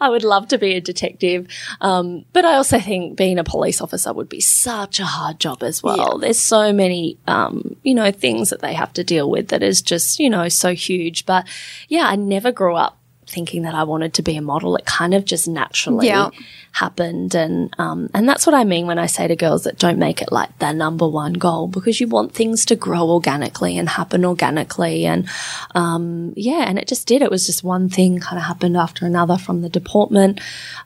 [0.00, 1.46] I would love to be a detective,
[1.80, 5.62] um, but I also think being a police officer would be such a hard job
[5.62, 6.18] as well.
[6.18, 9.80] There's so many, um, you know, things that they have to deal with that is
[9.82, 11.26] just, you know, so huge.
[11.26, 11.46] But
[11.88, 12.97] yeah, I never grew up
[13.28, 14.76] thinking that I wanted to be a model.
[14.76, 16.30] It kind of just naturally Yeah.
[16.72, 17.34] happened.
[17.34, 20.20] And, um, and that's what I mean when I say to girls that don't make
[20.22, 24.24] it like their number one goal because you want things to grow organically and happen
[24.24, 25.06] organically.
[25.06, 25.28] And,
[25.74, 27.22] um, yeah, and it just did.
[27.22, 30.40] It was just one thing kind of happened after another from the deportment,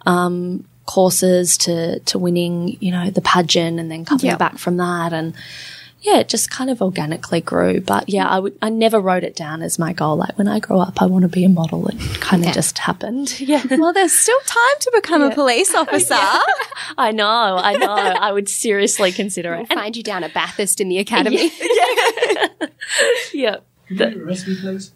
[0.07, 5.13] um, courses to, to winning, you know, the pageant and then coming back from that.
[5.13, 5.35] And,
[6.03, 7.81] yeah, it just kind of organically grew.
[7.81, 10.17] But yeah, I would, I never wrote it down as my goal.
[10.17, 11.87] Like when I grow up, I want to be a model.
[11.89, 13.41] It kind of just happened.
[13.41, 13.63] Yeah.
[13.71, 16.15] Well, there's still time to become a police officer.
[16.99, 17.25] I know.
[17.57, 17.87] I know.
[17.95, 19.67] I would seriously consider it.
[19.71, 21.51] And- Find you down at Bathurst in the academy.
[23.33, 23.57] yeah.
[23.89, 24.93] Can you arrest me, please?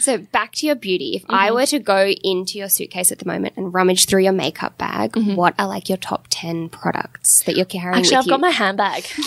[0.00, 1.16] So back to your beauty.
[1.16, 1.34] If Mm-hmm.
[1.34, 4.76] I were to go into your suitcase at the moment and rummage through your makeup
[4.78, 7.98] bag, what are like your top 10 products that you're carrying Mm-hmm.
[8.00, 8.30] Actually, I've you?
[8.30, 9.04] got my handbag.
[9.18, 9.24] we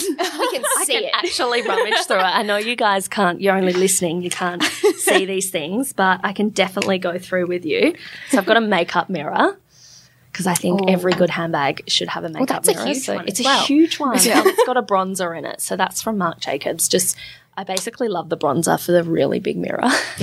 [0.51, 1.11] can see it.
[1.13, 2.23] actually rummage through it.
[2.23, 4.63] I know you guys can't, you're only listening, you can't
[4.97, 7.95] see these things, but I can definitely go through with you.
[8.29, 9.57] So I've got a makeup mirror.
[10.31, 12.87] Because I think every good handbag should have a makeup that's a mirror.
[12.87, 13.65] huge so one it's a well.
[13.65, 14.13] huge one.
[14.17, 15.61] and it's got a bronzer in it.
[15.61, 16.87] So that's from Marc Jacobs.
[16.87, 17.15] Just
[17.55, 19.83] I basically love the bronzer for the really big mirror.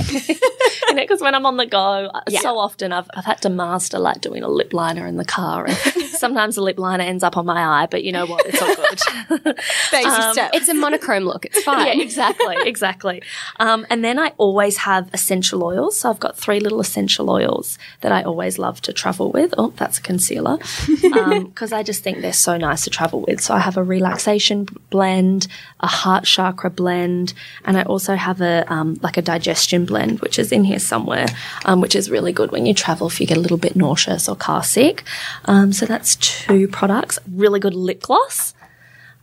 [0.90, 3.51] you know, because when I'm on the go, uh, so often I've, I've had to
[3.51, 5.66] master like doing a lip liner in the car.
[5.66, 5.77] And
[6.11, 8.47] sometimes the lip liner ends up on my eye, but you know what?
[8.47, 9.57] It's all good.
[9.93, 10.51] Um.
[10.55, 11.45] It's a monochrome look.
[11.47, 11.87] It's fine.
[11.99, 13.23] yeah, exactly, exactly.
[13.59, 15.99] Um, and then I always have essential oils.
[15.99, 19.55] So I've got three little essential oils that I always love to travel with.
[19.59, 20.59] Oh, that's a concealer.
[21.03, 23.40] Because I just think they're so nice to travel with.
[23.40, 25.47] So I have a relaxation blend,
[25.81, 27.19] a heart chakra blend,
[27.64, 31.26] and I also have a um, like a digestion blend, which is in here somewhere,
[31.64, 34.28] um, which is really good when you travel if you get a little bit nauseous
[34.28, 35.04] or car sick.
[35.44, 37.18] Um, so that's two products.
[37.33, 38.54] Really good lip gloss.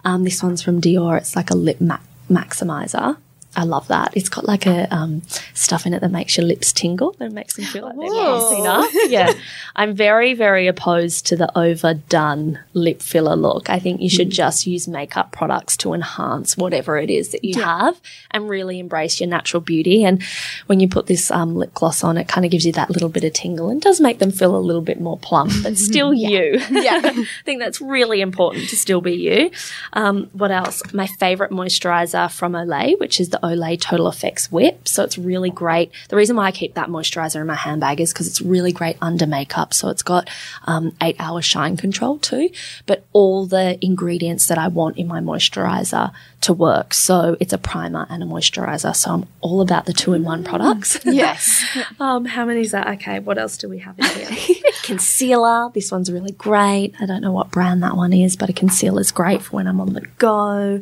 [0.05, 1.17] Um, this one's from Dior.
[1.17, 3.17] It's like a lip ma- maximizer.
[3.57, 4.15] I love that.
[4.15, 5.23] It's got like a um,
[5.55, 8.67] stuff in it that makes your lips tingle and makes them feel like they're pumping
[8.67, 8.89] up.
[9.07, 9.33] Yeah,
[9.75, 13.67] I'm very, very opposed to the overdone lip filler look.
[13.67, 17.59] I think you should just use makeup products to enhance whatever it is that you
[17.59, 20.03] have and really embrace your natural beauty.
[20.03, 20.21] And
[20.67, 23.09] when you put this um, lip gloss on, it kind of gives you that little
[23.09, 26.13] bit of tingle and does make them feel a little bit more plump, but still
[26.13, 26.61] you.
[26.69, 27.01] yeah.
[27.03, 29.49] I think that's really important to still be you.
[29.93, 30.83] Um, what else?
[30.93, 34.87] My favorite moisturizer from Olay, which is the Olay Total Effects Whip.
[34.87, 35.91] So it's really great.
[36.09, 38.97] The reason why I keep that moisturizer in my handbag is because it's really great
[39.01, 39.73] under makeup.
[39.73, 40.29] So it's got
[40.65, 42.49] um, eight hour shine control too,
[42.85, 46.93] but all the ingredients that I want in my moisturizer to work.
[46.93, 48.95] So it's a primer and a moisturizer.
[48.95, 50.99] So I'm all about the two in one products.
[51.05, 51.63] Yes.
[51.99, 52.87] Um, how many is that?
[52.95, 54.55] Okay, what else do we have in here?
[54.87, 55.69] concealer.
[55.73, 56.95] This one's really great.
[56.99, 59.67] I don't know what brand that one is, but a concealer is great for when
[59.67, 60.81] I'm on the go.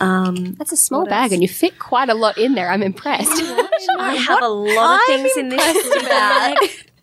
[0.00, 2.70] Um, That's a small bag and you fit quite a lot in there.
[2.70, 3.30] I'm impressed.
[3.98, 6.56] I have a lot of I'm things in this bag.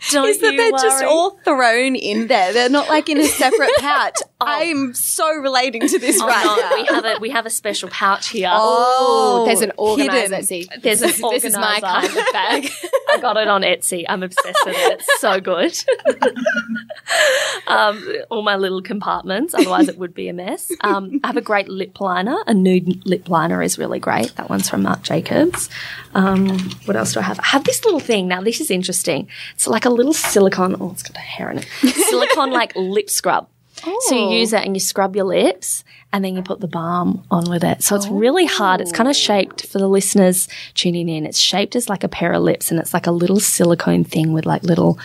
[0.10, 0.82] Don't Is that you they're worry.
[0.82, 2.54] just all thrown in there.
[2.54, 4.18] They're not like in a separate pouch.
[4.47, 6.75] I'm so relating to this Oh, right no, now.
[6.75, 8.49] we have a we have a special pouch here.
[8.51, 10.19] Oh, There's an organizer.
[10.21, 10.43] hidden.
[10.43, 11.32] See, There's an organizer.
[11.32, 12.69] this is my kind of bag.
[13.10, 14.06] I got it on Etsy.
[14.08, 14.99] I'm obsessed with it.
[14.99, 15.77] It's so good.
[17.67, 19.54] um, all my little compartments.
[19.54, 20.71] Otherwise, it would be a mess.
[20.82, 22.38] Um, I have a great lip liner.
[22.47, 24.36] A nude lip liner is really great.
[24.36, 25.69] That one's from Marc Jacobs.
[26.13, 27.39] Um, what else do I have?
[27.39, 28.27] I have this little thing.
[28.27, 29.27] Now, this is interesting.
[29.56, 30.75] It's like a little silicone.
[30.80, 31.65] Oh, it's got a hair in it.
[32.12, 33.47] Silicone like lip scrub.
[33.82, 34.58] So you use oh.
[34.58, 37.84] it and you scrub your lips and then you put the balm on with it.
[37.84, 38.82] So it's really hard.
[38.82, 39.20] It's kind of oh.
[39.20, 41.26] shaped for the listeners tuning in.
[41.26, 44.34] It's shaped as like a pair of lips and it's like a little silicone thing
[44.34, 45.00] with like little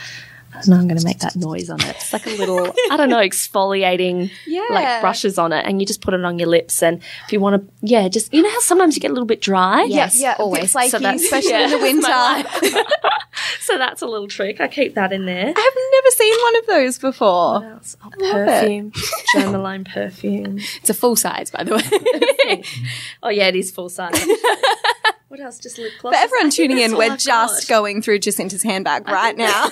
[0.56, 1.96] I don't I'm going to make that noise on it.
[1.96, 4.66] It's like a little, I don't know, exfoliating yeah.
[4.70, 6.82] like brushes on it, and you just put it on your lips.
[6.82, 9.26] And if you want to, yeah, just you know how sometimes you get a little
[9.26, 9.84] bit dry.
[9.84, 10.72] Yes, yeah, always.
[10.72, 12.82] Flaky, So that's- especially yeah, in the winter.
[13.60, 14.60] So that's a little trick.
[14.60, 15.48] I keep that in there.
[15.48, 15.54] I've
[15.92, 17.54] never seen one of those before.
[17.54, 17.96] What else?
[18.02, 18.92] Oh, perfume,
[19.34, 20.58] Germaline perfume.
[20.76, 22.62] It's a full size, by the way.
[23.22, 24.24] Oh yeah, it is full size.
[25.28, 25.58] what else?
[25.58, 26.14] Just lip gloss.
[26.14, 29.68] For everyone tuning in, we're just going through Jesinta's handbag right now.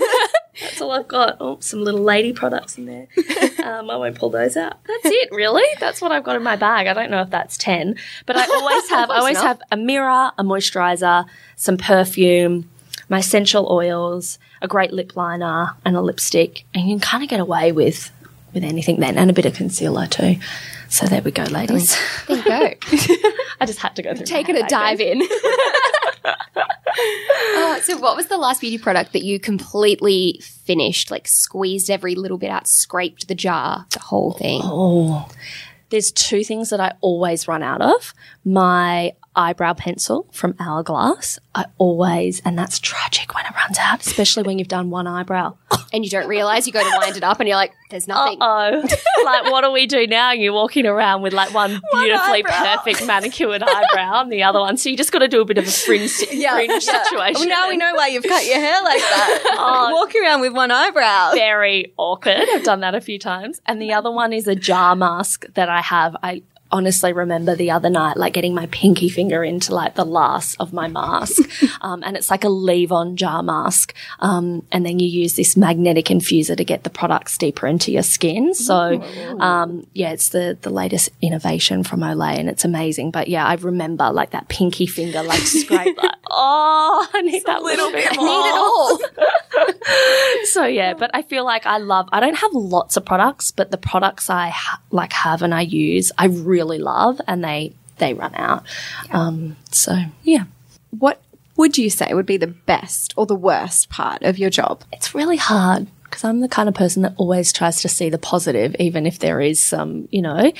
[0.60, 1.36] That's all I've got.
[1.40, 3.06] Oh, some little lady products in there.
[3.64, 4.74] Um, I won't pull those out.
[4.86, 5.64] That's it, really.
[5.80, 6.86] That's what I've got in my bag.
[6.86, 9.10] I don't know if that's ten, but I always have.
[9.10, 9.46] I always enough.
[9.46, 11.24] have a mirror, a moisturizer,
[11.56, 12.68] some perfume,
[13.08, 17.30] my essential oils, a great lip liner, and a lipstick, and you can kind of
[17.30, 18.10] get away with
[18.52, 20.36] with anything then, and a bit of concealer too.
[20.90, 21.96] So there we go, ladies.
[22.28, 22.50] there you go.
[23.60, 24.26] I just had to go through.
[24.26, 25.22] Taking a dive in.
[26.24, 32.14] Oh, so what was the last beauty product that you completely finished, like squeezed every
[32.14, 34.60] little bit out, scraped the jar, the whole thing?
[34.64, 35.28] Oh,
[35.90, 38.14] there's two things that I always run out of.
[38.44, 41.38] My eyebrow pencil from Hourglass.
[41.54, 45.56] I always, and that's tragic when it runs out, especially when you've done one eyebrow.
[45.92, 48.38] And you don't realize you go to wind it up and you're like, there's nothing.
[48.40, 48.70] Oh,
[49.24, 50.32] like what do we do now?
[50.32, 52.76] You're walking around with like one beautifully eyebrow.
[52.76, 54.76] perfect manicured eyebrow and the other one.
[54.76, 57.34] So you just got to do a bit of a fringe, fringe situation.
[57.34, 59.40] Well, now we know why you've cut your hair like that.
[59.66, 59.94] Oh.
[59.94, 61.30] Walking around with one eyebrow.
[61.32, 62.44] very awkward.
[62.52, 63.60] I've done that a few times.
[63.66, 66.16] And the other one is a jar mask that I have.
[66.22, 66.42] I
[66.74, 70.72] honestly remember the other night, like getting my pinky finger into like the last of
[70.72, 71.48] my mask.
[71.80, 73.94] um, and it's like a leave on jar mask.
[74.18, 78.02] Um, and then you use this magnetic infuser to get the products deeper into your
[78.02, 78.54] skin.
[78.54, 79.00] So,
[79.38, 83.12] um, yeah, it's the, the latest innovation from Olay and it's amazing.
[83.12, 87.62] But yeah, I remember like that pinky finger, like scrape, like, oh, I need that
[87.62, 88.26] little bit more.
[88.26, 88.98] Need it all.
[90.46, 92.08] So yeah, but I feel like I love.
[92.12, 95.62] I don't have lots of products, but the products I ha- like have and I
[95.62, 98.64] use, I really love, and they they run out.
[99.10, 100.44] Um, so yeah,
[100.90, 101.20] What
[101.56, 104.82] would you say would be the best or the worst part of your job?
[104.92, 108.18] it's really hard because I'm the kind of person that always tries to see the
[108.18, 110.52] positive, even if there is some, you know,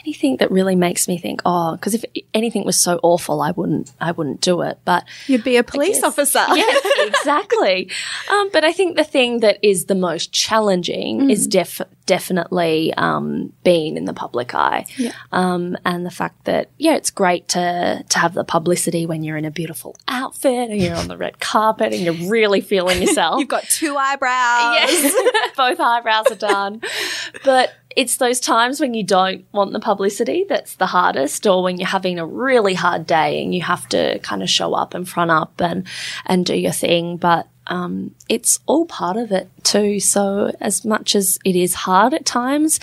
[0.00, 3.92] anything that really makes me think, oh, because if anything was so awful, I wouldn't,
[4.00, 4.78] I wouldn't do it.
[4.84, 6.44] But You'd be a police officer.
[6.54, 7.90] yes, exactly.
[8.30, 13.52] Um, but I think the thing that is the most challenging is def- definitely um,
[13.64, 14.84] being in the public eye,
[15.32, 19.36] um, and the fact that yeah, it's great to to have the publicity when you're
[19.36, 23.38] in a beautiful outfit and you're on the red carpet and you're really feeling yourself.
[23.38, 24.74] You've got two eyebrows.
[24.74, 26.80] Yes, both eyebrows are done.
[27.44, 31.78] But it's those times when you don't want the publicity that's the hardest, or when
[31.78, 35.08] you're having a really hard day and you have to kind of show up and
[35.08, 35.86] front up and
[36.26, 37.16] and do your thing.
[37.16, 40.00] But um, it's all part of it too.
[40.00, 42.80] So as much as it is hard at times.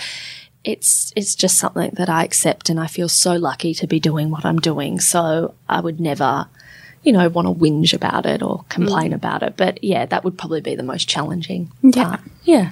[0.64, 4.28] It's it's just something that I accept, and I feel so lucky to be doing
[4.30, 4.98] what I'm doing.
[5.00, 6.46] So I would never,
[7.04, 9.54] you know, want to whinge about it or complain about it.
[9.56, 12.04] But yeah, that would probably be the most challenging Yeah.
[12.04, 12.20] part.
[12.44, 12.70] Yeah.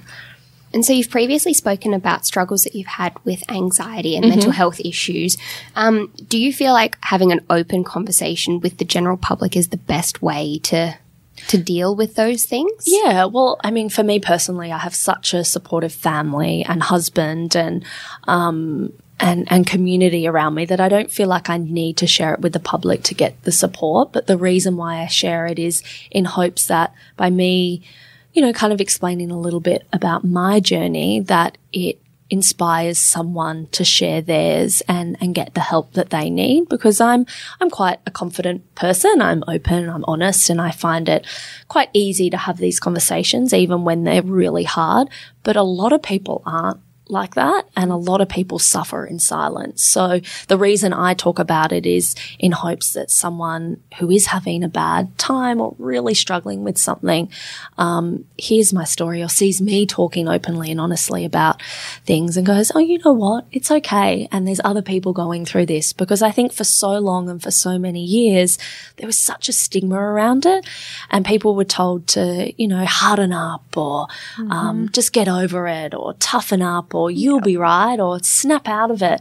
[0.73, 4.81] And so you've previously spoken about struggles that you've had with anxiety and mental health
[4.81, 5.37] issues.
[5.75, 9.77] Um, do you feel like having an open conversation with the general public is the
[9.77, 10.99] best way to
[11.49, 12.85] to deal with those things?
[12.87, 17.55] Yeah, well, I mean, for me personally, I have such a supportive family and husband
[17.55, 17.85] and,
[18.25, 22.35] um, and, and community around me that I don't feel like I need to share
[22.35, 24.13] it with the public to get the support.
[24.13, 27.83] But the reason why I share it is in hopes that by me,
[28.37, 33.67] you know, kind of explaining a little bit about my journey, that it inspires someone
[33.69, 37.25] to share theirs and, and get the help that they need because I'm,
[37.63, 39.23] I'm quite a confident person.
[39.23, 41.27] I'm open, I'm honest, and I find it
[41.69, 45.09] quite easy to have these conversations even when they're really hard.
[45.43, 49.19] But a lot of people aren't like that and a lot of people suffer in
[49.19, 49.83] silence.
[49.83, 54.65] So the reason I talk about it is in hopes that someone who is having
[54.65, 57.31] a bad time or really struggling with something,
[57.79, 61.63] um, hears my story or sees me talking openly and honestly about
[62.05, 63.47] things and goes, Oh, you know what?
[63.53, 64.29] It's okay.
[64.33, 67.53] And there's other people going through this because I think for so long and for
[67.53, 68.59] so many years,
[68.97, 70.67] there was such a stigma around it
[71.11, 74.09] and people were told to, you know, harden up or,
[74.51, 78.91] um, just get over it or toughen up or you'll be right or snap out
[78.91, 79.21] of it.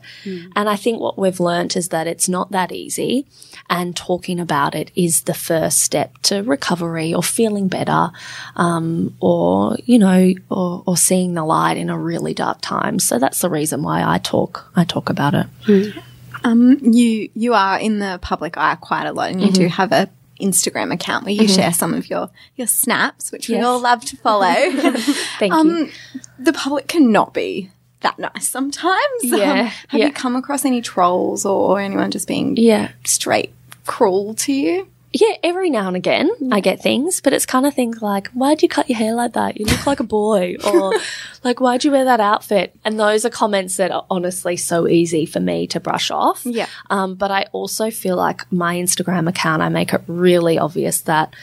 [0.55, 3.27] And I think what we've learnt is that it's not that easy
[3.69, 8.11] and talking about it is the first step to recovery or feeling better,
[8.55, 12.99] um, or, you know, or, or seeing the light in a really dark time.
[12.99, 15.47] So that's the reason why I talk, I talk about it.
[16.43, 19.91] Um, you you are in the public eye quite a lot, and you do have
[19.91, 20.09] a
[20.39, 24.17] Instagram account where you share some of your your snaps, which we all love to
[24.17, 24.43] follow.
[25.39, 25.60] Thank you.
[25.60, 25.91] um,
[26.39, 27.69] the public cannot be
[28.02, 28.95] that nice sometimes.
[29.26, 30.06] Um, Yeah, have yeah.
[30.08, 32.91] you come across any trolls or anyone just being Yeah.
[33.06, 33.54] straight
[33.86, 34.88] cruel to you?
[35.17, 38.62] Yeah, every now and again I get things, but it's kind of things like, why'd
[38.62, 39.58] you cut your hair like that?
[39.58, 40.58] You look like a boy.
[40.65, 40.93] Or
[41.43, 42.75] like, why'd you wear that outfit?
[42.84, 46.45] And those are comments that are honestly so easy for me to brush off.
[46.45, 46.67] Yeah.
[46.89, 51.34] Um, but I also feel like my Instagram account, I make it really obvious that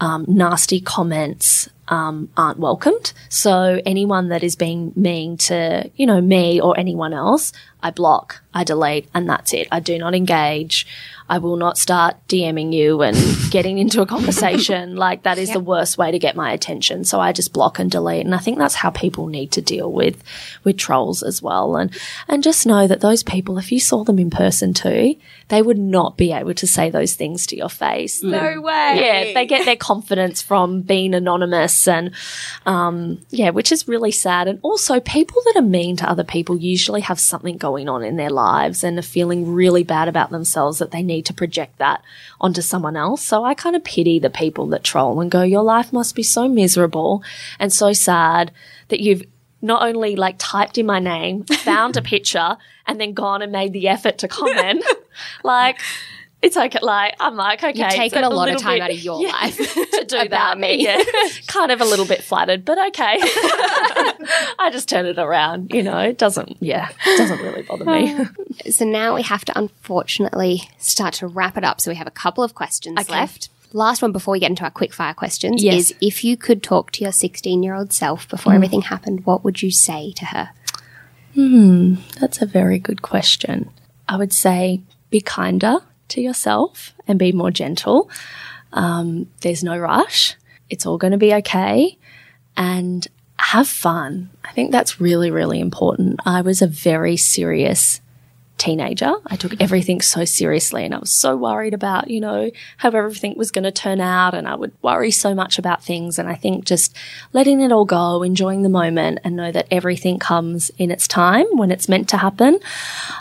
[0.00, 3.12] um, nasty comments um, aren't welcomed.
[3.28, 8.42] So anyone that is being mean to, you know, me or anyone else, I block,
[8.54, 9.68] I delete, and that's it.
[9.72, 10.86] I do not engage.
[11.28, 13.16] I will not start DMing you and
[13.50, 14.96] getting into a conversation.
[14.96, 17.04] like that is the worst way to get my attention.
[17.04, 18.24] So I just block and delete.
[18.24, 20.22] And I think that's how people need to deal with,
[20.64, 21.76] with trolls as well.
[21.76, 21.96] And,
[22.28, 25.16] and just know that those people, if you saw them in person too,
[25.48, 28.22] they would not be able to say those things to your face.
[28.22, 28.94] No way.
[28.96, 32.14] Yeah, they get their confidence from being anonymous and,
[32.66, 34.48] um, yeah, which is really sad.
[34.48, 38.16] And also people that are mean to other people usually have something going on in
[38.16, 42.02] their lives and are feeling really bad about themselves that they need to project that
[42.40, 43.22] onto someone else.
[43.22, 46.22] So I kind of pity the people that troll and go, your life must be
[46.22, 47.22] so miserable
[47.58, 48.52] and so sad
[48.88, 49.24] that you've
[49.60, 53.72] not only like typed in my name, found a picture, and then gone and made
[53.72, 54.84] the effort to comment.
[55.44, 55.78] like,
[56.40, 56.78] it's okay.
[56.82, 59.32] Like I'm like, okay, You've taken a lot of time bit- out of your yeah,
[59.32, 60.58] life to do about that.
[60.58, 60.82] me.
[60.84, 61.02] Yeah,
[61.46, 63.18] kind of a little bit flattered, but okay.
[64.58, 65.72] I just turn it around.
[65.72, 66.56] You know, it doesn't.
[66.60, 68.24] Yeah, it doesn't really bother me.
[68.70, 71.80] So now we have to unfortunately start to wrap it up.
[71.80, 73.12] So we have a couple of questions Okay.
[73.12, 73.48] left.
[73.72, 75.90] Last one before we get into our quick fire questions Yes.
[75.90, 79.44] is if you could talk to your 16 year old self before everything happened, what
[79.44, 80.50] would you say to her?
[81.34, 83.70] Hmm, That's a very good question.
[84.08, 85.78] I would say be kinder
[86.08, 88.10] to yourself and be more gentle.
[88.72, 90.36] Um, there's no rush.
[90.70, 91.98] It's all going to be okay.
[92.56, 93.06] And
[93.38, 94.30] have fun.
[94.44, 96.20] I think that's really, really important.
[96.26, 98.00] I was a very serious
[98.58, 99.14] teenager.
[99.26, 103.34] I took everything so seriously and I was so worried about, you know, how everything
[103.36, 106.18] was going to turn out and I would worry so much about things.
[106.18, 106.94] And I think just
[107.32, 111.46] letting it all go, enjoying the moment and know that everything comes in its time
[111.52, 112.58] when it's meant to happen.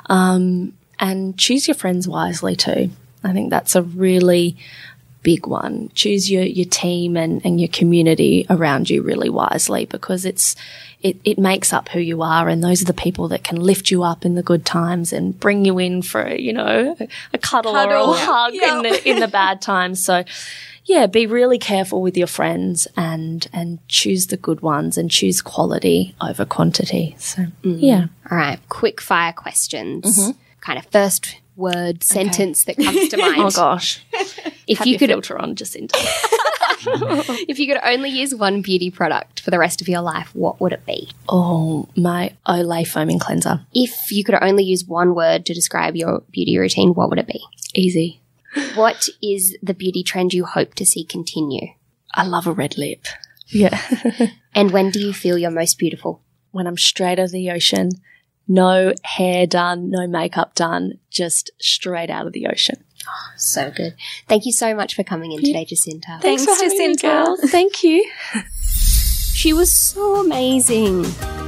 [0.08, 2.90] Um, and choose your friends wisely too.
[3.24, 4.58] I think that's a really
[5.24, 5.92] big one.
[5.94, 10.56] Choose your, your team and, and your community around you really wisely because it's,
[11.02, 12.48] it, it makes up who you are.
[12.48, 15.38] And those are the people that can lift you up in the good times and
[15.38, 19.20] bring you in for, you know, a, a cuddle, or a hug in the, in
[19.20, 20.02] the bad times.
[20.04, 20.24] So
[20.86, 25.42] yeah, be really careful with your friends and, and choose the good ones and choose
[25.42, 27.16] quality over quantity.
[27.20, 27.80] So mm-hmm.
[27.80, 28.08] yeah.
[28.32, 30.18] All right, quick fire questions.
[30.18, 30.40] Mm-hmm.
[30.68, 33.40] Kind of first word sentence that comes to mind.
[33.40, 34.04] Oh gosh.
[34.68, 35.94] if Have you could filter on, Jesinta.
[37.48, 40.60] if you could only use one beauty product for the rest of your life, what
[40.60, 41.10] would it be?
[41.30, 43.62] Oh, my Olay foaming cleanser.
[43.74, 47.28] If you could only use one word to describe your beauty routine, what would it
[47.28, 47.42] be?
[47.74, 48.20] Easy.
[48.76, 51.68] What is the beauty trend you hope to see continue?
[52.14, 53.06] I love a red lip.
[53.46, 53.80] Yeah.
[54.54, 56.22] And when do you feel you're most beautiful?
[56.58, 57.92] when I'm straight out of the ocean,
[58.48, 62.84] no hair done, no makeup done, just straight out of the ocean.
[63.38, 63.96] So good.
[64.28, 66.22] Thank you so much for coming in today, Jesinta.
[66.22, 67.02] Thanks, for having me, Jesinta.
[67.02, 67.40] girls.
[67.52, 68.10] Thank you.
[69.38, 71.06] She was so amazing.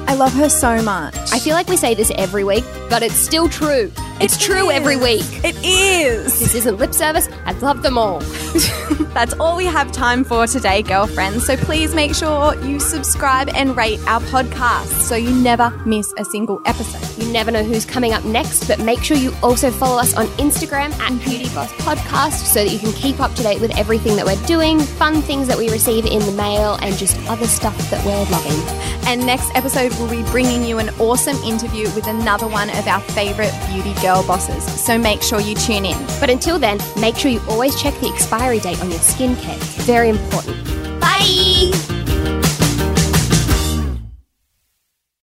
[0.08, 1.16] I love her so much.
[1.32, 3.92] I feel like we say this every week, but it's still true.
[4.22, 5.26] It's true every week.
[5.44, 6.40] It is.
[6.40, 7.30] This isn't lip service.
[7.46, 8.20] I love them all.
[9.14, 11.46] That's all we have time for today, girlfriends.
[11.46, 16.26] So please make sure you subscribe and rate our podcast so you never miss a
[16.26, 17.24] single episode.
[17.24, 20.28] You never know who's coming up next, but make sure you also follow us on
[20.38, 24.16] Instagram at Beauty Boss Podcast so that you can keep up to date with everything
[24.18, 27.79] that we're doing, fun things that we receive in the mail, and just other stuff
[27.90, 28.60] that we're loving.
[29.08, 33.02] And next episode, we'll be bringing you an awesome interview with another one of our
[33.02, 34.64] favorite beauty girl bosses.
[34.84, 35.98] So make sure you tune in.
[36.20, 39.56] But until then, make sure you always check the expiry date on your skincare.
[39.56, 40.70] It's very important.